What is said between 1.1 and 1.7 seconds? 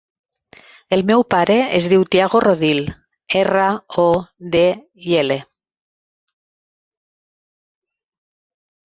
pare